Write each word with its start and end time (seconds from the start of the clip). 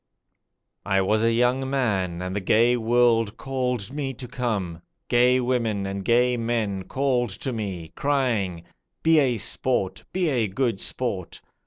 I 0.83 1.01
was 1.01 1.23
a 1.23 1.31
young 1.31 1.69
man, 1.69 2.23
and 2.23 2.35
the 2.35 2.39
gay 2.39 2.75
world 2.75 3.37
called 3.37 3.93
me 3.93 4.15
to 4.15 4.27
come; 4.27 4.81
Gay 5.09 5.39
women 5.39 5.85
and 5.85 6.03
gay 6.03 6.37
men 6.37 6.85
called 6.85 7.29
to 7.41 7.53
me, 7.53 7.91
crying: 7.95 8.63
'Be 9.03 9.19
a 9.19 9.37
sport; 9.37 10.03
be 10.11 10.27
a 10.29 10.47
good 10.47 10.81
sport! 10.81 11.39